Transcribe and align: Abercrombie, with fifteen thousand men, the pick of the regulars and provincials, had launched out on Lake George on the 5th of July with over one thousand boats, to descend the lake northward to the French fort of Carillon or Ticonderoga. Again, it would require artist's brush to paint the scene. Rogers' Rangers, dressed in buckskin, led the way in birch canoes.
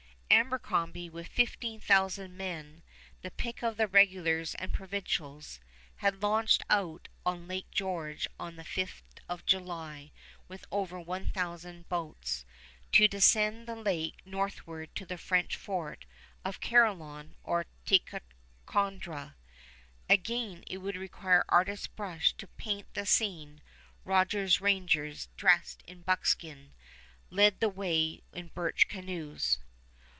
Abercrombie, 0.33 1.09
with 1.09 1.27
fifteen 1.27 1.81
thousand 1.81 2.37
men, 2.37 2.83
the 3.21 3.29
pick 3.31 3.61
of 3.61 3.75
the 3.75 3.85
regulars 3.87 4.55
and 4.55 4.73
provincials, 4.73 5.59
had 5.97 6.21
launched 6.23 6.63
out 6.69 7.09
on 7.25 7.49
Lake 7.49 7.69
George 7.69 8.29
on 8.39 8.55
the 8.55 8.63
5th 8.63 9.01
of 9.27 9.45
July 9.45 10.13
with 10.47 10.65
over 10.71 10.97
one 11.01 11.25
thousand 11.31 11.89
boats, 11.89 12.45
to 12.93 13.09
descend 13.09 13.67
the 13.67 13.75
lake 13.75 14.21
northward 14.25 14.95
to 14.95 15.05
the 15.05 15.17
French 15.17 15.57
fort 15.57 16.05
of 16.45 16.61
Carillon 16.61 17.35
or 17.43 17.65
Ticonderoga. 17.85 19.35
Again, 20.09 20.63
it 20.65 20.77
would 20.77 20.95
require 20.95 21.43
artist's 21.49 21.87
brush 21.87 22.31
to 22.37 22.47
paint 22.47 22.91
the 22.93 23.05
scene. 23.05 23.61
Rogers' 24.05 24.61
Rangers, 24.61 25.27
dressed 25.35 25.83
in 25.85 26.03
buckskin, 26.03 26.73
led 27.29 27.59
the 27.59 27.69
way 27.69 28.21
in 28.31 28.47
birch 28.47 28.87
canoes. 28.87 29.59